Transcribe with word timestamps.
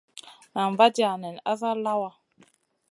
Nan 0.53 0.71
vaadia 0.79 1.11
nen 1.17 1.37
asa 1.51 1.69
lawa. 1.85 2.09